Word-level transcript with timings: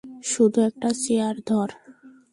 শুধু 0.31 0.59
একটা 0.61 0.89
চেয়ার 1.01 1.35
ধর! 1.47 1.69